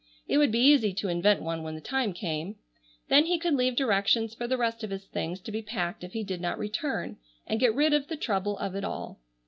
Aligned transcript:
It 0.27 0.39
would 0.39 0.51
be 0.51 0.57
easy 0.65 0.93
to 0.95 1.09
invent 1.09 1.43
one 1.43 1.61
when 1.61 1.75
the 1.75 1.79
time 1.79 2.11
came. 2.11 2.55
Then 3.09 3.25
he 3.27 3.37
could 3.37 3.53
leave 3.53 3.75
directions 3.75 4.33
for 4.33 4.47
the 4.47 4.57
rest 4.57 4.83
of 4.83 4.89
his 4.89 5.05
things 5.05 5.39
to 5.41 5.51
be 5.51 5.61
packed 5.61 6.03
if 6.03 6.13
he 6.13 6.23
did 6.23 6.41
not 6.41 6.57
return, 6.57 7.17
and 7.45 7.59
get 7.59 7.75
rid 7.75 7.93
of 7.93 8.07
the 8.07 8.17
trouble 8.17 8.57
of 8.57 8.73
it 8.73 8.83
all. 8.83 9.19